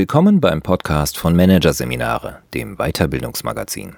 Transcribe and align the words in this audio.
Willkommen 0.00 0.40
beim 0.40 0.62
Podcast 0.62 1.18
von 1.18 1.36
Managerseminare, 1.36 2.38
dem 2.54 2.78
Weiterbildungsmagazin. 2.78 3.96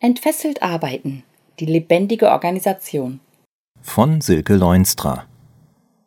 Entfesselt 0.00 0.62
arbeiten, 0.62 1.22
die 1.60 1.66
lebendige 1.66 2.30
Organisation. 2.30 3.20
Von 3.82 4.22
Silke 4.22 4.54
Leunstra. 4.54 5.26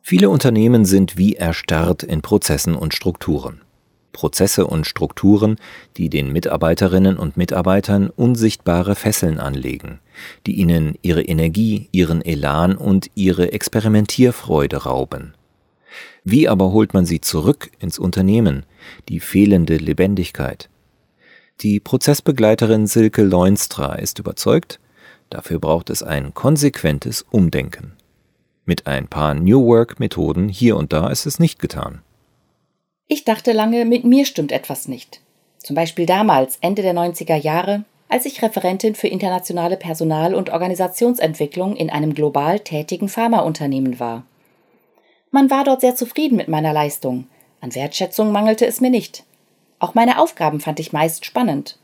Viele 0.02 0.32
Unternehmen 0.32 0.86
sind 0.86 1.20
wie 1.20 1.36
erstarrt 1.36 2.02
in 2.02 2.24
Prozessen 2.24 2.74
und 2.74 2.96
Strukturen. 2.96 3.62
Prozesse 4.12 4.66
und 4.66 4.88
Strukturen, 4.88 5.58
die 5.98 6.10
den 6.10 6.34
Mitarbeiterinnen 6.34 7.16
und 7.16 7.38
Mitarbeitern 7.38 8.10
unsichtbare 8.10 8.96
Fesseln 8.96 9.40
anlegen, 9.40 10.00
die 10.48 10.54
ihnen 10.54 10.98
ihre 11.04 11.22
Energie, 11.22 11.90
ihren 11.92 12.26
Elan 12.26 12.76
und 12.76 13.12
ihre 13.14 13.52
Experimentierfreude 13.52 14.78
rauben. 14.78 15.36
Wie 16.24 16.50
aber 16.50 16.72
holt 16.72 16.94
man 16.94 17.06
sie 17.06 17.22
zurück 17.22 17.72
ins 17.80 18.00
Unternehmen, 18.00 18.66
die 19.10 19.20
fehlende 19.20 19.78
Lebendigkeit? 19.78 20.70
Die 21.62 21.80
Prozessbegleiterin 21.80 22.88
Silke 22.88 23.24
Leunstra 23.24 23.96
ist 23.96 24.20
überzeugt, 24.20 24.80
dafür 25.30 25.60
braucht 25.60 25.90
es 25.90 26.04
ein 26.04 26.34
konsequentes 26.34 27.26
Umdenken. 27.32 27.94
Mit 28.66 28.86
ein 28.86 29.08
paar 29.08 29.34
New 29.34 29.66
Work-Methoden 29.66 30.50
hier 30.50 30.78
und 30.78 30.94
da 30.94 31.10
ist 31.10 31.26
es 31.26 31.40
nicht 31.40 31.60
getan. 31.60 32.02
Ich 33.08 33.24
dachte 33.24 33.54
lange, 33.54 33.86
mit 33.86 34.04
mir 34.04 34.26
stimmt 34.26 34.52
etwas 34.52 34.88
nicht. 34.88 35.22
Zum 35.58 35.76
Beispiel 35.76 36.06
damals, 36.06 36.58
Ende 36.62 36.82
der 36.82 36.94
90er 36.94 37.36
Jahre, 37.36 37.86
als 38.10 38.26
ich 38.26 38.42
Referentin 38.42 38.96
für 38.96 39.08
internationale 39.08 39.78
Personal- 39.78 40.36
und 40.36 40.50
Organisationsentwicklung 40.50 41.76
in 41.76 41.90
einem 41.90 42.14
global 42.14 42.60
tätigen 42.60 43.10
Pharmaunternehmen 43.10 44.00
war. 44.00 44.24
Man 45.32 45.50
war 45.50 45.64
dort 45.64 45.82
sehr 45.82 45.96
zufrieden 45.96 46.38
mit 46.38 46.48
meiner 46.48 46.74
Leistung. 46.74 47.28
An 47.62 47.74
Wertschätzung 47.74 48.32
mangelte 48.32 48.66
es 48.66 48.82
mir 48.82 48.90
nicht. 48.90 49.24
Auch 49.80 49.94
meine 49.94 50.20
Aufgaben 50.20 50.60
fand 50.60 50.80
ich 50.80 50.94
meist 50.94 51.26
spannend. 51.26 51.78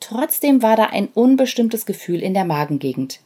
Trotzdem 0.00 0.62
war 0.62 0.76
da 0.76 0.84
ein 0.84 1.08
unbestimmtes 1.08 1.86
Gefühl 1.86 2.22
in 2.22 2.34
der 2.34 2.44
Magengegend. 2.44 3.20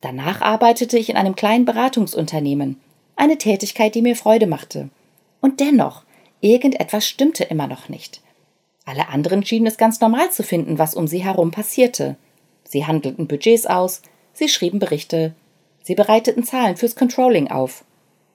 Danach 0.00 0.40
arbeitete 0.40 0.98
ich 0.98 1.10
in 1.10 1.16
einem 1.16 1.34
kleinen 1.34 1.64
Beratungsunternehmen, 1.64 2.80
eine 3.16 3.38
Tätigkeit, 3.38 3.94
die 3.94 4.02
mir 4.02 4.16
Freude 4.16 4.46
machte. 4.46 4.90
Und 5.40 5.60
dennoch, 5.60 6.04
irgendetwas 6.40 7.06
stimmte 7.06 7.44
immer 7.44 7.66
noch 7.66 7.88
nicht. 7.88 8.22
Alle 8.84 9.08
anderen 9.08 9.44
schienen 9.44 9.66
es 9.66 9.76
ganz 9.76 10.00
normal 10.00 10.30
zu 10.30 10.42
finden, 10.42 10.78
was 10.78 10.94
um 10.94 11.06
sie 11.06 11.24
herum 11.24 11.50
passierte. 11.50 12.16
Sie 12.64 12.86
handelten 12.86 13.26
Budgets 13.26 13.66
aus, 13.66 14.02
sie 14.32 14.48
schrieben 14.48 14.78
Berichte, 14.78 15.34
sie 15.82 15.94
bereiteten 15.94 16.44
Zahlen 16.44 16.76
fürs 16.76 16.96
Controlling 16.96 17.48
auf. 17.48 17.84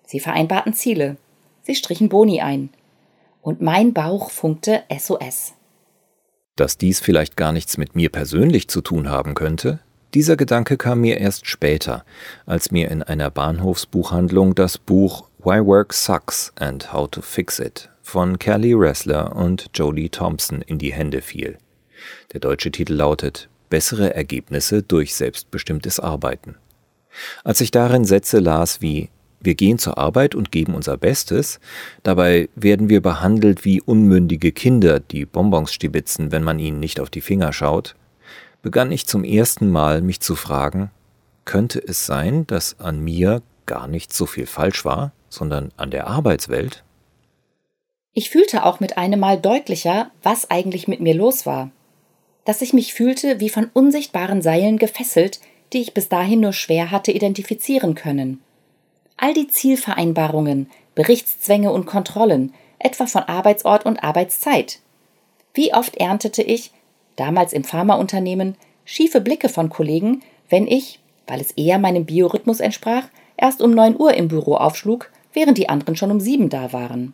Sie 0.06 0.20
vereinbarten 0.20 0.74
Ziele. 0.74 1.18
Sie 1.64 1.76
strichen 1.76 2.10
Boni 2.10 2.42
ein. 2.42 2.70
Und 3.42 3.62
mein 3.62 3.94
Bauch 3.94 4.30
funkte 4.30 4.84
SOS. 4.96 5.54
Dass 6.56 6.78
dies 6.78 7.00
vielleicht 7.00 7.36
gar 7.36 7.52
nichts 7.52 7.78
mit 7.78 7.96
mir 7.96 8.10
persönlich 8.10 8.68
zu 8.68 8.82
tun 8.82 9.10
haben 9.10 9.34
könnte, 9.34 9.80
dieser 10.14 10.38
Gedanke 10.38 10.78
kam 10.78 11.02
mir 11.02 11.18
erst 11.18 11.48
später, 11.48 12.06
als 12.46 12.70
mir 12.70 12.92
in 12.92 13.02
einer 13.02 13.32
Bahnhofsbuchhandlung 13.32 14.54
das 14.54 14.78
Buch 14.78 15.28
Why 15.40 15.66
Work 15.66 15.94
Sucks 15.94 16.54
and 16.56 16.94
How 16.94 17.10
to 17.10 17.22
Fix 17.22 17.60
It 17.60 17.90
von 18.04 18.38
Kelly 18.38 18.74
Ressler 18.74 19.36
und 19.36 19.72
Jodie 19.74 20.10
Thompson 20.10 20.62
in 20.62 20.78
die 20.78 20.94
Hände 20.94 21.22
fiel. 21.22 21.58
Der 22.34 22.42
deutsche 22.42 22.70
Titel 22.70 22.94
lautet 22.94 23.50
Bessere 23.70 24.14
Ergebnisse 24.14 24.84
durch 24.84 25.16
selbstbestimmtes 25.16 26.00
Arbeiten. 26.00 26.58
Als 27.44 27.60
ich 27.62 27.72
darin 27.72 28.06
Sätze 28.06 28.40
las 28.40 28.82
wie 28.82 29.10
wir 29.44 29.56
gehen 29.56 29.78
zur 29.78 29.98
Arbeit 29.98 30.36
und 30.36 30.52
geben 30.52 30.74
unser 30.74 30.98
Bestes, 30.98 31.60
dabei 32.02 32.50
werden 32.56 32.90
wir 32.90 33.02
behandelt 33.02 33.66
wie 33.66 33.82
unmündige 33.82 34.52
Kinder, 34.52 35.00
die 35.00 35.26
Bonbons 35.26 35.74
stibitzen, 35.74 36.32
wenn 36.32 36.44
man 36.44 36.60
ihnen 36.60 36.80
nicht 36.80 37.00
auf 37.00 37.10
die 37.10 37.22
Finger 37.22 37.54
schaut, 37.54 37.96
begann 38.62 38.92
ich 38.92 39.06
zum 39.06 39.24
ersten 39.24 39.70
Mal 39.70 40.02
mich 40.02 40.22
zu 40.22 40.36
fragen, 40.36 40.92
könnte 41.46 41.80
es 41.86 42.06
sein, 42.06 42.48
dass 42.48 42.80
an 42.80 43.02
mir 43.02 43.42
gar 43.66 43.88
nicht 43.88 44.14
so 44.14 44.26
viel 44.26 44.46
falsch 44.46 44.86
war, 44.86 45.12
sondern 45.30 45.72
an 45.76 45.92
der 45.92 46.08
Arbeitswelt? 46.08 46.84
Ich 48.14 48.30
fühlte 48.30 48.66
auch 48.66 48.80
mit 48.80 48.98
einem 48.98 49.20
Mal 49.20 49.40
deutlicher, 49.40 50.12
was 50.22 50.50
eigentlich 50.50 50.88
mit 50.88 51.02
mir 51.02 51.16
los 51.16 51.46
war. 51.46 51.72
Dass 52.46 52.62
ich 52.62 52.74
mich 52.74 52.94
fühlte 52.94 53.40
wie 53.40 53.50
von 53.50 53.70
unsichtbaren 53.74 54.42
Seilen 54.42 54.78
gefesselt, 54.78 55.42
die 55.74 55.82
ich 55.82 55.94
bis 55.94 56.08
dahin 56.08 56.40
nur 56.40 56.54
schwer 56.54 56.92
hatte 56.92 57.12
identifizieren 57.12 57.96
können 57.96 58.40
all 59.18 59.34
die 59.34 59.48
Zielvereinbarungen, 59.48 60.70
Berichtszwänge 60.96 61.72
und 61.72 61.86
Kontrollen, 61.86 62.54
etwa 62.80 63.06
von 63.06 63.24
Arbeitsort 63.24 63.86
und 63.86 64.04
Arbeitszeit. 64.04 64.80
Wie 65.54 65.74
oft 65.74 65.96
erntete 65.98 66.44
ich, 66.44 66.72
damals 67.16 67.54
im 67.54 67.64
Pharmaunternehmen, 67.64 68.56
schiefe 68.86 69.22
Blicke 69.22 69.50
von 69.50 69.70
Kollegen, 69.70 70.22
wenn 70.50 70.68
ich, 70.68 71.00
weil 71.28 71.40
es 71.40 71.52
eher 71.52 71.80
meinem 71.80 72.06
Biorhythmus 72.06 72.60
entsprach, 72.60 73.06
erst 73.38 73.62
um 73.62 73.72
neun 73.72 74.00
Uhr 74.00 74.14
im 74.14 74.28
Büro 74.28 74.56
aufschlug, 74.56 75.10
während 75.32 75.58
die 75.58 75.70
anderen 75.70 75.96
schon 75.96 76.12
um 76.12 76.20
sieben 76.20 76.50
da 76.50 76.74
waren. 76.74 77.14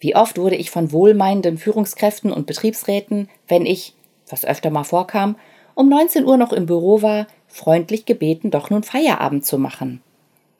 Wie 0.00 0.16
oft 0.16 0.36
wurde 0.38 0.56
ich 0.56 0.70
von 0.70 0.90
wohlmeinenden 0.90 1.58
Führungskräften 1.58 2.32
und 2.32 2.46
Betriebsräten, 2.46 3.28
wenn 3.46 3.64
ich, 3.64 3.94
was 4.28 4.44
öfter 4.44 4.70
mal 4.70 4.84
vorkam, 4.84 5.36
um 5.74 5.88
19 5.88 6.26
Uhr 6.26 6.36
noch 6.36 6.52
im 6.52 6.66
Büro 6.66 7.02
war, 7.02 7.26
freundlich 7.46 8.04
gebeten, 8.04 8.50
doch 8.50 8.70
nun 8.70 8.82
Feierabend 8.82 9.46
zu 9.46 9.58
machen 9.58 10.02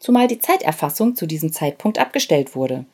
zumal 0.02 0.26
die 0.26 0.40
Zeiterfassung 0.40 1.14
zu 1.14 1.26
diesem 1.26 1.52
Zeitpunkt 1.52 1.98
abgestellt 1.98 2.56
wurde. 2.56 2.84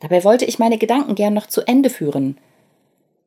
Dabei 0.00 0.22
wollte 0.22 0.44
ich 0.44 0.58
meine 0.58 0.76
Gedanken 0.76 1.14
gern 1.14 1.32
noch 1.32 1.46
zu 1.46 1.62
Ende 1.66 1.88
führen. 1.88 2.36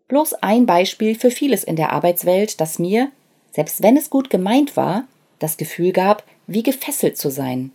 Bloß 0.08 0.36
ein 0.36 0.68
Beispiel 0.68 1.16
für 1.16 1.32
vieles 1.32 1.64
in 1.64 1.76
der 1.76 1.92
Arbeitswelt, 1.92 2.62
das 2.62 2.78
mir, 2.78 3.12
selbst 3.52 3.82
wenn 3.82 3.98
es 3.98 4.12
gut 4.12 4.30
gemeint 4.30 4.78
war, 4.78 5.06
das 5.40 5.58
Gefühl 5.58 5.92
gab, 5.92 6.24
wie 6.46 6.62
gefesselt 6.62 7.18
zu 7.18 7.32
sein, 7.32 7.72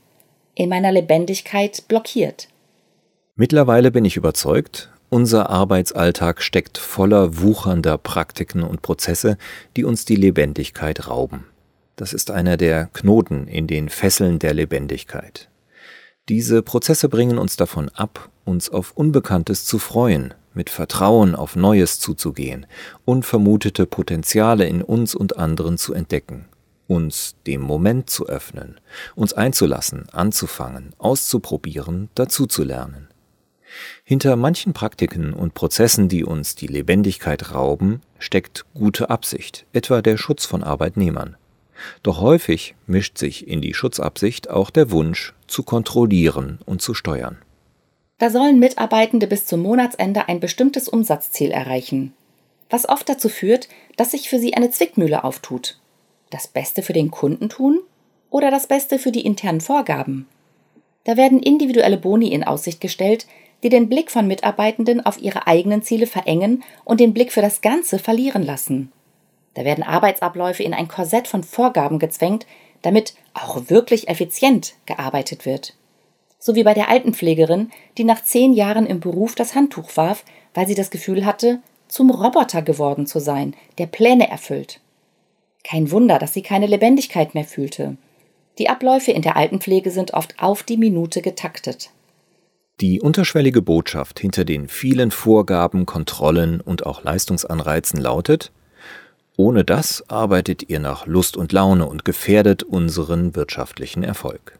in 0.54 0.68
meiner 0.68 0.92
Lebendigkeit 0.92 1.88
blockiert. 1.88 2.48
Mittlerweile 3.34 3.90
bin 3.90 4.04
ich 4.04 4.16
überzeugt, 4.16 4.90
unser 5.08 5.50
Arbeitsalltag 5.50 6.42
steckt 6.42 6.78
voller 6.78 7.40
wuchernder 7.40 7.98
Praktiken 7.98 8.62
und 8.62 8.82
Prozesse, 8.82 9.36
die 9.76 9.82
uns 9.82 10.04
die 10.04 10.14
Lebendigkeit 10.14 11.08
rauben. 11.08 11.46
Das 12.00 12.14
ist 12.14 12.30
einer 12.30 12.56
der 12.56 12.86
Knoten 12.86 13.46
in 13.46 13.66
den 13.66 13.90
Fesseln 13.90 14.38
der 14.38 14.54
Lebendigkeit. 14.54 15.50
Diese 16.30 16.62
Prozesse 16.62 17.10
bringen 17.10 17.36
uns 17.36 17.56
davon 17.56 17.90
ab, 17.90 18.30
uns 18.46 18.70
auf 18.70 18.92
Unbekanntes 18.92 19.66
zu 19.66 19.78
freuen, 19.78 20.32
mit 20.54 20.70
Vertrauen 20.70 21.34
auf 21.34 21.56
Neues 21.56 22.00
zuzugehen, 22.00 22.64
unvermutete 23.04 23.84
Potenziale 23.84 24.66
in 24.66 24.80
uns 24.80 25.14
und 25.14 25.36
anderen 25.36 25.76
zu 25.76 25.92
entdecken, 25.92 26.46
uns 26.86 27.36
dem 27.46 27.60
Moment 27.60 28.08
zu 28.08 28.26
öffnen, 28.26 28.80
uns 29.14 29.34
einzulassen, 29.34 30.08
anzufangen, 30.08 30.94
auszuprobieren, 30.96 32.08
dazuzulernen. 32.14 33.08
Hinter 34.04 34.36
manchen 34.36 34.72
Praktiken 34.72 35.34
und 35.34 35.52
Prozessen, 35.52 36.08
die 36.08 36.24
uns 36.24 36.54
die 36.54 36.66
Lebendigkeit 36.66 37.52
rauben, 37.52 38.00
steckt 38.18 38.64
gute 38.72 39.10
Absicht, 39.10 39.66
etwa 39.74 40.00
der 40.00 40.16
Schutz 40.16 40.46
von 40.46 40.64
Arbeitnehmern. 40.64 41.36
Doch 42.02 42.20
häufig 42.20 42.74
mischt 42.86 43.18
sich 43.18 43.46
in 43.48 43.60
die 43.60 43.74
Schutzabsicht 43.74 44.50
auch 44.50 44.70
der 44.70 44.90
Wunsch, 44.90 45.34
zu 45.46 45.62
kontrollieren 45.62 46.60
und 46.66 46.82
zu 46.82 46.94
steuern. 46.94 47.38
Da 48.18 48.30
sollen 48.30 48.58
Mitarbeitende 48.58 49.26
bis 49.26 49.46
zum 49.46 49.60
Monatsende 49.60 50.28
ein 50.28 50.40
bestimmtes 50.40 50.88
Umsatzziel 50.88 51.50
erreichen, 51.50 52.12
was 52.68 52.88
oft 52.88 53.08
dazu 53.08 53.28
führt, 53.28 53.68
dass 53.96 54.10
sich 54.10 54.28
für 54.28 54.38
sie 54.38 54.54
eine 54.54 54.70
Zwickmühle 54.70 55.24
auftut. 55.24 55.78
Das 56.28 56.46
Beste 56.46 56.82
für 56.82 56.92
den 56.92 57.10
Kunden 57.10 57.48
tun 57.48 57.80
oder 58.28 58.50
das 58.50 58.66
Beste 58.66 58.98
für 58.98 59.10
die 59.10 59.24
internen 59.24 59.60
Vorgaben? 59.60 60.26
Da 61.04 61.16
werden 61.16 61.42
individuelle 61.42 61.96
Boni 61.96 62.28
in 62.28 62.44
Aussicht 62.44 62.80
gestellt, 62.80 63.26
die 63.62 63.68
den 63.68 63.88
Blick 63.88 64.10
von 64.10 64.26
Mitarbeitenden 64.26 65.04
auf 65.04 65.20
ihre 65.20 65.46
eigenen 65.46 65.82
Ziele 65.82 66.06
verengen 66.06 66.62
und 66.84 67.00
den 67.00 67.12
Blick 67.12 67.32
für 67.32 67.42
das 67.42 67.60
Ganze 67.60 67.98
verlieren 67.98 68.42
lassen. 68.42 68.92
Da 69.54 69.64
werden 69.64 69.84
Arbeitsabläufe 69.84 70.62
in 70.62 70.74
ein 70.74 70.88
Korsett 70.88 71.26
von 71.26 71.42
Vorgaben 71.42 71.98
gezwängt, 71.98 72.46
damit 72.82 73.14
auch 73.34 73.68
wirklich 73.68 74.08
effizient 74.08 74.74
gearbeitet 74.86 75.44
wird. 75.44 75.74
So 76.38 76.54
wie 76.54 76.64
bei 76.64 76.72
der 76.72 76.88
Altenpflegerin, 76.88 77.70
die 77.98 78.04
nach 78.04 78.24
zehn 78.24 78.52
Jahren 78.52 78.86
im 78.86 79.00
Beruf 79.00 79.34
das 79.34 79.54
Handtuch 79.54 79.96
warf, 79.96 80.24
weil 80.54 80.66
sie 80.66 80.74
das 80.74 80.90
Gefühl 80.90 81.26
hatte, 81.26 81.60
zum 81.88 82.10
Roboter 82.10 82.62
geworden 82.62 83.06
zu 83.06 83.18
sein, 83.18 83.54
der 83.78 83.86
Pläne 83.86 84.30
erfüllt. 84.30 84.80
Kein 85.64 85.90
Wunder, 85.90 86.18
dass 86.18 86.32
sie 86.32 86.42
keine 86.42 86.66
Lebendigkeit 86.66 87.34
mehr 87.34 87.44
fühlte. 87.44 87.96
Die 88.58 88.68
Abläufe 88.68 89.12
in 89.12 89.22
der 89.22 89.36
Altenpflege 89.36 89.90
sind 89.90 90.14
oft 90.14 90.40
auf 90.40 90.62
die 90.62 90.76
Minute 90.76 91.20
getaktet. 91.20 91.90
Die 92.80 93.00
unterschwellige 93.00 93.60
Botschaft 93.60 94.20
hinter 94.20 94.46
den 94.46 94.68
vielen 94.68 95.10
Vorgaben, 95.10 95.84
Kontrollen 95.84 96.62
und 96.62 96.86
auch 96.86 97.04
Leistungsanreizen 97.04 98.00
lautet, 98.00 98.52
ohne 99.40 99.64
das 99.64 100.04
arbeitet 100.10 100.68
ihr 100.68 100.80
nach 100.80 101.06
Lust 101.06 101.34
und 101.34 101.52
Laune 101.52 101.86
und 101.86 102.04
gefährdet 102.04 102.62
unseren 102.62 103.34
wirtschaftlichen 103.34 104.02
Erfolg. 104.02 104.58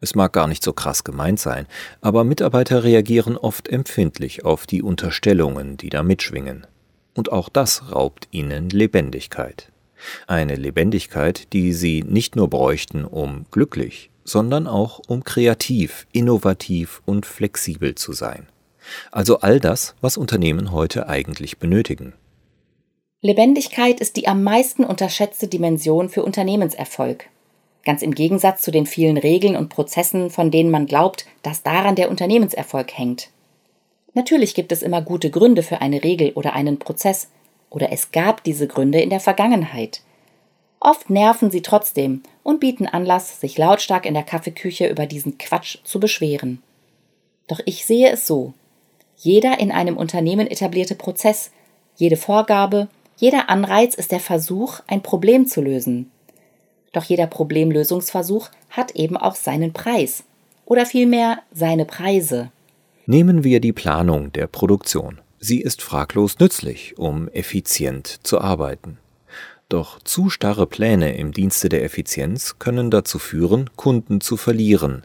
Es 0.00 0.14
mag 0.14 0.32
gar 0.32 0.46
nicht 0.46 0.62
so 0.62 0.72
krass 0.72 1.02
gemeint 1.02 1.40
sein, 1.40 1.66
aber 2.00 2.22
Mitarbeiter 2.22 2.84
reagieren 2.84 3.36
oft 3.36 3.66
empfindlich 3.66 4.44
auf 4.44 4.68
die 4.68 4.82
Unterstellungen, 4.82 5.76
die 5.76 5.88
da 5.88 6.04
mitschwingen. 6.04 6.64
Und 7.12 7.32
auch 7.32 7.48
das 7.48 7.90
raubt 7.90 8.28
ihnen 8.30 8.70
Lebendigkeit. 8.70 9.72
Eine 10.28 10.54
Lebendigkeit, 10.54 11.52
die 11.52 11.72
sie 11.72 12.04
nicht 12.04 12.36
nur 12.36 12.48
bräuchten, 12.48 13.04
um 13.04 13.46
glücklich, 13.50 14.10
sondern 14.22 14.68
auch 14.68 15.00
um 15.08 15.24
kreativ, 15.24 16.06
innovativ 16.12 17.02
und 17.04 17.26
flexibel 17.26 17.96
zu 17.96 18.12
sein. 18.12 18.46
Also 19.10 19.40
all 19.40 19.58
das, 19.58 19.96
was 20.00 20.16
Unternehmen 20.16 20.70
heute 20.70 21.08
eigentlich 21.08 21.58
benötigen. 21.58 22.12
Lebendigkeit 23.22 24.00
ist 24.00 24.16
die 24.16 24.28
am 24.28 24.42
meisten 24.42 24.82
unterschätzte 24.82 25.46
Dimension 25.46 26.08
für 26.08 26.22
Unternehmenserfolg. 26.22 27.28
Ganz 27.84 28.00
im 28.00 28.14
Gegensatz 28.14 28.62
zu 28.62 28.70
den 28.70 28.86
vielen 28.86 29.18
Regeln 29.18 29.56
und 29.56 29.68
Prozessen, 29.68 30.30
von 30.30 30.50
denen 30.50 30.70
man 30.70 30.86
glaubt, 30.86 31.26
dass 31.42 31.62
daran 31.62 31.96
der 31.96 32.08
Unternehmenserfolg 32.08 32.96
hängt. 32.96 33.28
Natürlich 34.14 34.54
gibt 34.54 34.72
es 34.72 34.82
immer 34.82 35.02
gute 35.02 35.30
Gründe 35.30 35.62
für 35.62 35.82
eine 35.82 36.02
Regel 36.02 36.32
oder 36.32 36.54
einen 36.54 36.78
Prozess, 36.78 37.28
oder 37.68 37.92
es 37.92 38.10
gab 38.10 38.42
diese 38.42 38.66
Gründe 38.66 39.02
in 39.02 39.10
der 39.10 39.20
Vergangenheit. 39.20 40.00
Oft 40.80 41.10
nerven 41.10 41.50
sie 41.50 41.60
trotzdem 41.60 42.22
und 42.42 42.58
bieten 42.58 42.86
Anlass, 42.86 43.38
sich 43.38 43.58
lautstark 43.58 44.06
in 44.06 44.14
der 44.14 44.22
Kaffeeküche 44.22 44.88
über 44.88 45.04
diesen 45.04 45.36
Quatsch 45.36 45.76
zu 45.84 46.00
beschweren. 46.00 46.62
Doch 47.48 47.60
ich 47.66 47.84
sehe 47.84 48.10
es 48.10 48.26
so. 48.26 48.54
Jeder 49.18 49.60
in 49.60 49.70
einem 49.70 49.98
Unternehmen 49.98 50.46
etablierte 50.46 50.94
Prozess, 50.94 51.50
jede 51.96 52.16
Vorgabe, 52.16 52.88
jeder 53.20 53.50
Anreiz 53.50 53.94
ist 53.94 54.12
der 54.12 54.20
Versuch, 54.20 54.80
ein 54.86 55.02
Problem 55.02 55.46
zu 55.46 55.60
lösen. 55.60 56.10
Doch 56.92 57.04
jeder 57.04 57.26
Problemlösungsversuch 57.26 58.48
hat 58.70 58.92
eben 58.92 59.18
auch 59.18 59.34
seinen 59.34 59.74
Preis 59.74 60.24
oder 60.64 60.86
vielmehr 60.86 61.40
seine 61.52 61.84
Preise. 61.84 62.50
Nehmen 63.04 63.44
wir 63.44 63.60
die 63.60 63.74
Planung 63.74 64.32
der 64.32 64.46
Produktion. 64.46 65.20
Sie 65.38 65.60
ist 65.60 65.82
fraglos 65.82 66.38
nützlich, 66.38 66.96
um 66.96 67.28
effizient 67.28 68.20
zu 68.22 68.40
arbeiten. 68.40 68.96
Doch 69.68 70.00
zu 70.00 70.30
starre 70.30 70.66
Pläne 70.66 71.14
im 71.14 71.32
Dienste 71.32 71.68
der 71.68 71.84
Effizienz 71.84 72.58
können 72.58 72.90
dazu 72.90 73.18
führen, 73.18 73.68
Kunden 73.76 74.22
zu 74.22 74.38
verlieren, 74.38 75.02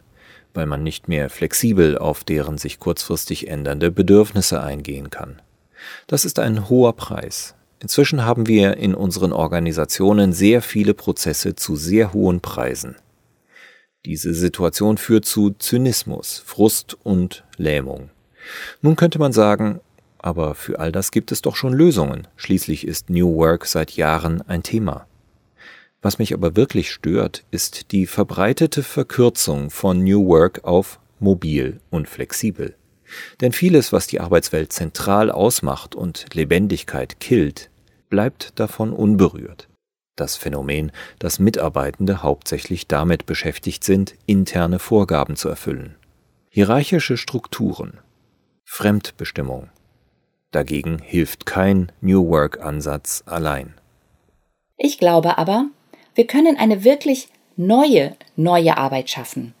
weil 0.54 0.64
man 0.64 0.82
nicht 0.82 1.06
mehr 1.06 1.28
flexibel 1.28 1.98
auf 1.98 2.24
deren 2.24 2.56
sich 2.56 2.80
kurzfristig 2.80 3.48
ändernde 3.48 3.90
Bedürfnisse 3.90 4.62
eingehen 4.62 5.10
kann. 5.10 5.42
Das 6.06 6.24
ist 6.24 6.38
ein 6.38 6.70
hoher 6.70 6.94
Preis, 6.94 7.55
Inzwischen 7.80 8.24
haben 8.24 8.46
wir 8.46 8.76
in 8.76 8.94
unseren 8.94 9.32
Organisationen 9.32 10.32
sehr 10.32 10.62
viele 10.62 10.94
Prozesse 10.94 11.54
zu 11.54 11.76
sehr 11.76 12.12
hohen 12.12 12.40
Preisen. 12.40 12.96
Diese 14.06 14.34
Situation 14.34 14.98
führt 14.98 15.24
zu 15.24 15.50
Zynismus, 15.50 16.42
Frust 16.44 16.96
und 17.02 17.44
Lähmung. 17.56 18.10
Nun 18.80 18.96
könnte 18.96 19.18
man 19.18 19.32
sagen, 19.32 19.80
aber 20.18 20.54
für 20.54 20.78
all 20.78 20.92
das 20.92 21.10
gibt 21.10 21.32
es 21.32 21.42
doch 21.42 21.56
schon 21.56 21.72
Lösungen. 21.72 22.26
Schließlich 22.36 22.86
ist 22.86 23.10
New 23.10 23.34
Work 23.36 23.66
seit 23.66 23.92
Jahren 23.92 24.42
ein 24.42 24.62
Thema. 24.62 25.06
Was 26.02 26.18
mich 26.18 26.32
aber 26.32 26.56
wirklich 26.56 26.92
stört, 26.92 27.44
ist 27.50 27.90
die 27.92 28.06
verbreitete 28.06 28.82
Verkürzung 28.82 29.70
von 29.70 30.04
New 30.04 30.26
Work 30.26 30.64
auf 30.64 31.00
mobil 31.18 31.80
und 31.90 32.08
flexibel. 32.08 32.74
Denn 33.40 33.52
vieles, 33.52 33.92
was 33.92 34.06
die 34.06 34.20
Arbeitswelt 34.20 34.72
zentral 34.72 35.30
ausmacht 35.30 35.94
und 35.94 36.26
Lebendigkeit 36.34 37.20
killt, 37.20 37.70
bleibt 38.08 38.58
davon 38.58 38.92
unberührt. 38.92 39.68
Das 40.16 40.36
Phänomen, 40.36 40.92
dass 41.18 41.38
Mitarbeitende 41.38 42.22
hauptsächlich 42.22 42.86
damit 42.86 43.26
beschäftigt 43.26 43.84
sind, 43.84 44.14
interne 44.24 44.78
Vorgaben 44.78 45.36
zu 45.36 45.48
erfüllen. 45.48 45.94
Hierarchische 46.48 47.18
Strukturen, 47.18 47.98
Fremdbestimmung. 48.64 49.68
Dagegen 50.52 50.98
hilft 51.00 51.44
kein 51.44 51.92
New 52.00 52.28
Work-Ansatz 52.28 53.24
allein. 53.26 53.74
Ich 54.78 54.98
glaube 54.98 55.36
aber, 55.36 55.66
wir 56.14 56.26
können 56.26 56.56
eine 56.56 56.82
wirklich 56.82 57.28
neue, 57.56 58.16
neue 58.36 58.78
Arbeit 58.78 59.10
schaffen. 59.10 59.54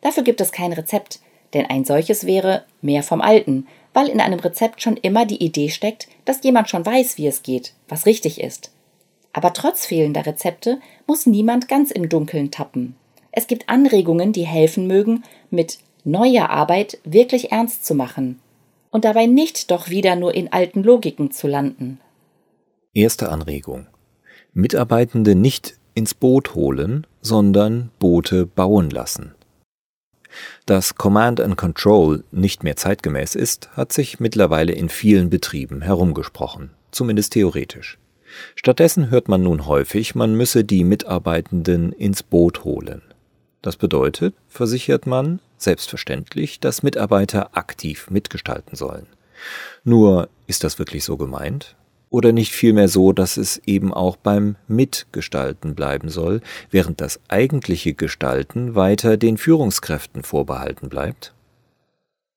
Dafür 0.00 0.24
gibt 0.24 0.40
es 0.40 0.50
kein 0.50 0.72
Rezept, 0.72 1.20
denn 1.54 1.66
ein 1.66 1.84
solches 1.84 2.26
wäre 2.26 2.64
mehr 2.80 3.02
vom 3.02 3.20
Alten, 3.20 3.66
weil 3.92 4.08
in 4.08 4.20
einem 4.20 4.38
Rezept 4.38 4.82
schon 4.82 4.96
immer 4.96 5.26
die 5.26 5.42
Idee 5.42 5.68
steckt, 5.68 6.08
dass 6.24 6.42
jemand 6.44 6.68
schon 6.68 6.86
weiß, 6.86 7.18
wie 7.18 7.26
es 7.26 7.42
geht, 7.42 7.74
was 7.88 8.06
richtig 8.06 8.40
ist. 8.40 8.70
Aber 9.32 9.52
trotz 9.52 9.86
fehlender 9.86 10.26
Rezepte 10.26 10.80
muss 11.06 11.26
niemand 11.26 11.68
ganz 11.68 11.90
im 11.90 12.08
Dunkeln 12.08 12.50
tappen. 12.50 12.96
Es 13.32 13.46
gibt 13.46 13.68
Anregungen, 13.68 14.32
die 14.32 14.46
helfen 14.46 14.86
mögen, 14.86 15.22
mit 15.50 15.78
neuer 16.04 16.50
Arbeit 16.50 16.98
wirklich 17.04 17.52
ernst 17.52 17.84
zu 17.84 17.94
machen 17.94 18.40
und 18.90 19.04
dabei 19.04 19.26
nicht 19.26 19.70
doch 19.70 19.88
wieder 19.88 20.16
nur 20.16 20.34
in 20.34 20.52
alten 20.52 20.82
Logiken 20.82 21.30
zu 21.30 21.46
landen. 21.46 22.00
Erste 22.92 23.30
Anregung. 23.30 23.86
Mitarbeitende 24.52 25.36
nicht 25.36 25.78
ins 25.94 26.14
Boot 26.14 26.54
holen, 26.54 27.06
sondern 27.20 27.90
Boote 27.98 28.46
bauen 28.46 28.90
lassen. 28.90 29.34
Dass 30.66 30.94
Command 30.94 31.40
and 31.40 31.56
Control 31.56 32.24
nicht 32.30 32.62
mehr 32.62 32.76
zeitgemäß 32.76 33.34
ist, 33.34 33.70
hat 33.76 33.92
sich 33.92 34.20
mittlerweile 34.20 34.72
in 34.72 34.88
vielen 34.88 35.30
Betrieben 35.30 35.82
herumgesprochen, 35.82 36.70
zumindest 36.90 37.32
theoretisch. 37.32 37.98
Stattdessen 38.54 39.10
hört 39.10 39.28
man 39.28 39.42
nun 39.42 39.66
häufig, 39.66 40.14
man 40.14 40.34
müsse 40.34 40.64
die 40.64 40.84
Mitarbeitenden 40.84 41.92
ins 41.92 42.22
Boot 42.22 42.64
holen. 42.64 43.02
Das 43.62 43.76
bedeutet, 43.76 44.34
versichert 44.48 45.06
man, 45.06 45.40
selbstverständlich, 45.58 46.60
dass 46.60 46.82
Mitarbeiter 46.82 47.56
aktiv 47.56 48.08
mitgestalten 48.10 48.76
sollen. 48.76 49.06
Nur 49.84 50.28
ist 50.46 50.64
das 50.64 50.78
wirklich 50.78 51.04
so 51.04 51.16
gemeint? 51.16 51.76
Oder 52.10 52.32
nicht 52.32 52.52
vielmehr 52.52 52.88
so, 52.88 53.12
dass 53.12 53.36
es 53.36 53.62
eben 53.66 53.94
auch 53.94 54.16
beim 54.16 54.56
Mitgestalten 54.68 55.74
bleiben 55.74 56.08
soll, 56.08 56.42
während 56.70 57.00
das 57.00 57.20
eigentliche 57.28 57.94
Gestalten 57.94 58.74
weiter 58.74 59.16
den 59.16 59.38
Führungskräften 59.38 60.22
vorbehalten 60.24 60.88
bleibt? 60.88 61.32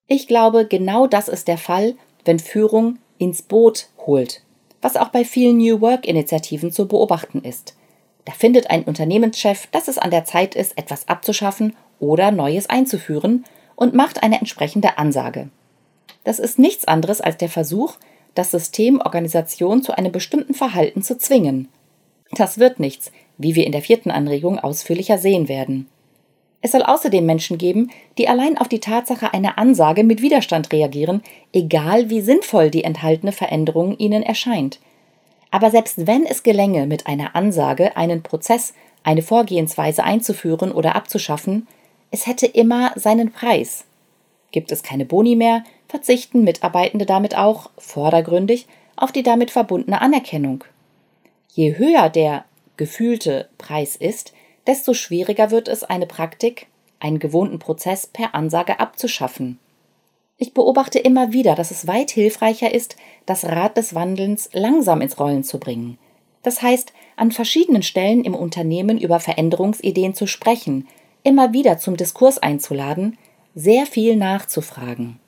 Ich 0.08 0.28
glaube, 0.28 0.68
genau 0.68 1.08
das 1.08 1.28
ist 1.28 1.48
der 1.48 1.58
Fall, 1.58 1.96
wenn 2.24 2.40
Führung 2.40 3.00
ins 3.18 3.42
Boot 3.42 3.88
holt, 4.06 4.44
was 4.82 4.96
auch 4.96 5.10
bei 5.10 5.26
vielen 5.26 5.58
New 5.58 5.82
Work-Initiativen 5.82 6.72
zu 6.72 6.88
beobachten 6.88 7.42
ist. 7.42 7.76
Da 8.26 8.32
findet 8.32 8.70
ein 8.70 8.84
Unternehmenschef, 8.84 9.68
dass 9.68 9.88
es 9.88 9.98
an 9.98 10.12
der 10.12 10.24
Zeit 10.24 10.56
ist, 10.56 10.78
etwas 10.78 11.08
abzuschaffen 11.08 11.76
oder 12.00 12.32
Neues 12.32 12.70
einzuführen 12.70 13.44
und 13.76 13.94
macht 13.94 14.24
eine 14.24 14.40
entsprechende 14.40 14.98
Ansage. 14.98 15.50
Das 16.24 16.40
ist 16.40 16.60
nichts 16.60 16.86
anderes 16.86 17.20
als 17.20 17.38
der 17.38 17.50
Versuch, 17.50 17.98
das 18.36 18.52
System 18.52 19.00
Organisation 19.00 19.84
zu 19.84 19.98
einem 19.98 20.12
bestimmten 20.12 20.54
Verhalten 20.54 21.02
zu 21.02 21.18
zwingen. 21.18 21.70
Das 22.32 22.58
wird 22.58 22.80
nichts, 22.80 23.12
wie 23.38 23.56
wir 23.56 23.66
in 23.66 23.72
der 23.72 23.82
vierten 23.82 24.12
Anregung 24.12 24.60
ausführlicher 24.60 25.18
sehen 25.18 25.48
werden. 25.48 25.88
Es 26.62 26.72
soll 26.72 26.82
außerdem 26.82 27.26
Menschen 27.26 27.58
geben, 27.58 27.92
die 28.18 28.30
allein 28.30 28.58
auf 28.58 28.70
die 28.70 28.80
Tatsache 28.80 29.34
einer 29.34 29.58
Ansage 29.58 30.04
mit 30.06 30.22
Widerstand 30.22 30.72
reagieren, 30.72 31.22
egal 31.52 32.10
wie 32.10 32.22
sinnvoll 32.22 32.72
die 32.72 32.86
enthaltene 32.86 33.34
Veränderung 33.34 33.98
ihnen 33.98 34.24
erscheint. 34.24 34.80
Aber 35.52 35.70
selbst 35.72 36.08
wenn 36.08 36.26
es 36.26 36.42
gelänge, 36.42 36.88
mit 36.88 37.06
einer 37.06 37.36
Ansage 37.36 37.98
einen 37.98 38.24
Prozess, 38.24 38.74
eine 39.04 39.22
Vorgehensweise 39.22 40.06
einzuführen 40.06 40.72
oder 40.72 40.96
abzuschaffen, 40.96 41.68
es 42.12 42.28
hätte 42.28 42.46
immer 42.46 42.94
seinen 42.96 43.32
Preis. 43.32 43.84
Gibt 44.52 44.72
es 44.72 44.84
keine 44.84 45.04
Boni 45.04 45.36
mehr, 45.36 45.64
verzichten 45.94 46.44
Mitarbeitende 46.44 47.06
damit 47.06 47.38
auch 47.38 47.70
vordergründig 47.78 48.66
auf 48.96 49.12
die 49.12 49.22
damit 49.22 49.52
verbundene 49.52 50.02
Anerkennung. 50.02 50.64
Je 51.50 51.78
höher 51.78 52.10
der 52.10 52.46
gefühlte 52.78 53.48
Preis 53.60 53.96
ist, 53.96 54.34
desto 54.66 54.96
schwieriger 54.96 55.52
wird 55.52 55.68
es, 55.68 55.84
eine 55.84 56.08
Praktik, 56.08 56.66
einen 57.00 57.20
gewohnten 57.20 57.60
Prozess 57.60 58.08
per 58.08 58.34
Ansage 58.34 58.80
abzuschaffen. 58.80 59.60
Ich 60.38 60.56
beobachte 60.56 60.98
immer 60.98 61.32
wieder, 61.32 61.54
dass 61.54 61.70
es 61.70 61.86
weit 61.86 62.10
hilfreicher 62.10 62.74
ist, 62.74 62.96
das 63.28 63.46
Rad 63.46 63.78
des 63.78 63.94
Wandelns 63.94 64.50
langsam 64.52 65.00
ins 65.00 65.20
Rollen 65.20 65.44
zu 65.44 65.60
bringen. 65.60 66.00
Das 66.42 66.64
heißt, 66.64 66.92
an 67.18 67.32
verschiedenen 67.32 67.84
Stellen 67.84 68.24
im 68.26 68.34
Unternehmen 68.34 68.98
über 68.98 69.20
Veränderungsideen 69.20 70.16
zu 70.16 70.26
sprechen, 70.26 70.88
immer 71.22 71.54
wieder 71.54 71.78
zum 71.78 71.98
Diskurs 71.98 72.40
einzuladen, 72.40 73.20
sehr 73.54 73.86
viel 73.86 74.16
nachzufragen. 74.16 75.20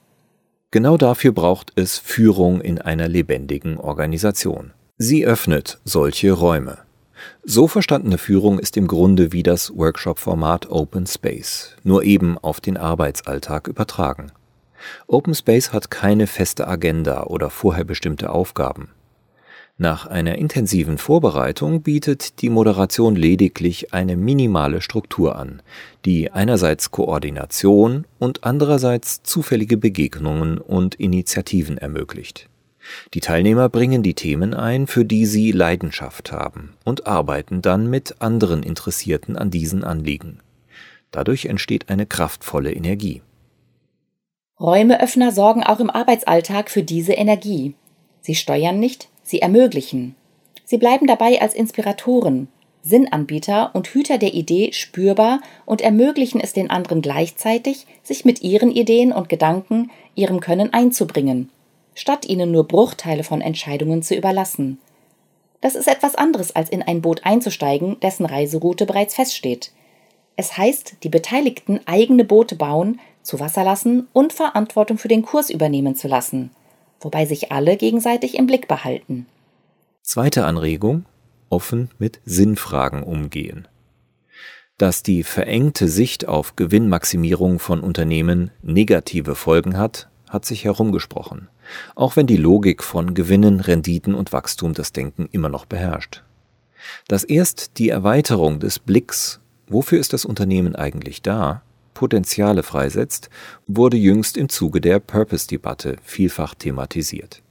Genau 0.75 0.98
dafür 0.98 1.32
braucht 1.32 1.72
es 1.77 1.98
Führung 1.98 2.60
in 2.60 2.82
einer 2.82 3.08
lebendigen 3.08 3.77
Organisation. 3.77 4.74
Sie 4.98 5.25
öffnet 5.25 5.79
solche 5.86 6.34
Räume. 6.34 6.79
So 7.46 7.70
verstandene 7.70 8.17
Führung 8.17 8.60
ist 8.60 8.75
im 8.75 8.86
Grunde 8.86 9.32
wie 9.32 9.41
das 9.41 9.74
Workshop-Format 9.74 10.70
Open 10.70 11.08
Space, 11.08 11.77
nur 11.86 12.03
eben 12.03 12.38
auf 12.38 12.60
den 12.60 12.75
Arbeitsalltag 12.75 13.70
übertragen. 13.70 14.34
Open 15.08 15.34
Space 15.34 15.72
hat 15.72 15.91
keine 15.91 16.27
feste 16.27 16.67
Agenda 16.67 17.24
oder 17.24 17.50
vorher 17.50 17.86
bestimmte 17.86 18.29
Aufgaben. 18.32 18.89
Nach 19.77 20.05
einer 20.05 20.38
intensiven 20.38 20.98
Vorbereitung 20.98 21.82
bietet 21.82 22.41
die 22.41 22.50
Moderation 22.50 23.17
lediglich 23.17 23.94
eine 23.94 24.15
minimale 24.15 24.79
Struktur 24.79 25.36
an, 25.36 25.62
die 26.05 26.32
einerseits 26.32 26.91
Koordination 26.91 28.05
und 28.17 28.46
andererseits 28.46 29.22
zufällige 29.24 29.75
Begegnungen 29.75 30.60
und 30.60 30.96
Initiativen 30.96 31.77
ermöglicht. 31.77 32.48
Die 33.13 33.20
Teilnehmer 33.20 33.67
bringen 33.67 34.01
die 34.01 34.13
Themen 34.13 34.53
ein, 34.53 34.88
für 34.88 35.03
die 35.03 35.25
sie 35.25 35.51
Leidenschaft 35.51 36.32
haben, 36.32 36.74
und 36.86 37.05
arbeiten 37.05 37.62
dann 37.62 37.89
mit 37.89 38.22
anderen 38.22 38.63
Interessierten 38.63 39.36
an 39.36 39.51
diesen 39.51 39.84
Anliegen. 39.84 40.39
Dadurch 41.12 41.48
entsteht 41.48 41.89
eine 41.89 42.05
kraftvolle 42.05 42.72
Energie. 42.72 43.24
Räumeöffner 44.58 45.34
sorgen 45.34 45.63
auch 45.63 45.82
im 45.82 45.89
Arbeitsalltag 45.89 46.70
für 46.70 46.84
diese 46.84 47.12
Energie. 47.12 47.75
Sie 48.22 48.36
steuern 48.36 48.79
nicht, 48.79 49.10
sie 49.25 49.41
ermöglichen. 49.41 50.15
Sie 50.63 50.77
bleiben 50.77 51.08
dabei 51.08 51.41
als 51.41 51.53
Inspiratoren, 51.53 52.48
Sinnanbieter 52.84 53.72
und 53.74 53.88
Hüter 53.88 54.20
der 54.20 54.36
Idee 54.36 54.72
spürbar 54.72 55.41
und 55.65 55.82
ermöglichen 55.82 56.39
es 56.39 56.53
den 56.53 56.70
anderen 56.70 57.01
gleichzeitig, 57.01 57.88
sich 58.03 58.25
mit 58.25 58.44
ihren 58.44 58.72
Ideen 58.72 59.12
und 59.12 59.27
Gedanken, 59.27 59.89
ihrem 60.13 60.39
Können 60.39 60.72
einzubringen, 60.72 61.50
statt 61.96 62.25
ihnen 62.25 62.51
nur 62.51 62.67
Bruchteile 62.67 63.24
von 63.24 63.41
Entscheidungen 63.41 64.03
zu 64.03 64.15
überlassen. 64.15 64.79
Das 65.62 65.74
ist 65.74 65.88
etwas 65.88 66.13
anderes, 66.13 66.55
als 66.55 66.70
in 66.70 66.84
ein 66.84 67.01
Boot 67.01 67.25
einzusteigen, 67.25 68.00
dessen 68.01 68.27
Reiseroute 68.27 68.86
bereits 68.86 69.15
feststeht. 69.15 69.72
Es 70.36 70.55
heißt, 70.55 70.98
die 71.01 71.10
Beteiligten 71.10 71.79
eigene 71.88 72.24
Boote 72.24 72.55
bauen, 72.55 73.00
zu 73.24 73.39
Wasser 73.39 73.63
lassen 73.63 74.08
und 74.13 74.32
Verantwortung 74.32 75.00
für 75.00 75.08
den 75.08 75.24
Kurs 75.24 75.50
übernehmen 75.50 75.96
zu 75.96 76.08
lassen, 76.08 76.51
wobei 77.00 77.25
sich 77.25 77.52
alle 77.52 77.78
gegenseitig 77.78 78.36
im 78.36 78.48
Blick 78.48 78.68
behalten. 78.68 79.25
Zweite 80.02 80.46
Anregung 80.46 81.06
offen 81.50 81.90
mit 82.00 82.20
Sinnfragen 82.25 83.04
umgehen. 83.04 83.68
Dass 84.78 85.04
die 85.04 85.24
verengte 85.24 85.88
Sicht 85.88 86.28
auf 86.28 86.56
Gewinnmaximierung 86.56 87.60
von 87.60 87.80
Unternehmen 87.82 88.52
negative 88.62 89.36
Folgen 89.36 89.78
hat, 89.78 90.10
hat 90.28 90.46
sich 90.46 90.66
herumgesprochen, 90.66 91.48
auch 91.96 92.16
wenn 92.16 92.28
die 92.28 92.38
Logik 92.38 92.84
von 92.84 93.14
Gewinnen, 93.14 93.62
Renditen 93.62 94.16
und 94.16 94.34
Wachstum 94.34 94.74
das 94.74 94.92
Denken 94.92 95.30
immer 95.32 95.50
noch 95.50 95.66
beherrscht. 95.66 96.24
Dass 97.08 97.24
erst 97.24 97.78
die 97.78 97.90
Erweiterung 97.90 98.60
des 98.60 98.80
Blicks 98.80 99.40
wofür 99.68 100.00
ist 100.00 100.14
das 100.14 100.25
Unternehmen 100.25 100.75
eigentlich 100.75 101.22
da, 101.22 101.62
Potenziale 101.96 102.62
freisetzt, 102.62 103.32
wurde 103.66 103.98
jüngst 103.98 104.38
im 104.38 104.50
Zuge 104.50 104.80
der 104.80 105.00
Purpose-Debatte 105.00 105.96
vielfach 106.04 106.54
thematisiert. 106.54 107.42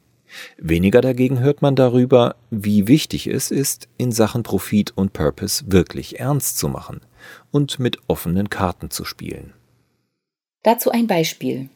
Weniger 0.59 1.01
dagegen 1.01 1.41
hört 1.41 1.63
man 1.63 1.75
darüber, 1.75 2.37
wie 2.51 2.87
wichtig 2.87 3.27
es 3.27 3.51
ist, 3.51 3.89
in 3.99 4.13
Sachen 4.13 4.45
Profit 4.45 4.93
und 4.97 5.13
Purpose 5.13 5.65
wirklich 5.67 6.21
ernst 6.21 6.59
zu 6.59 6.69
machen 6.69 7.01
und 7.51 7.81
mit 7.81 7.99
offenen 8.07 8.51
Karten 8.51 8.91
zu 8.91 9.05
spielen. 9.05 9.53
Dazu 10.63 10.91
ein 10.91 11.07
Beispiel. 11.07 11.69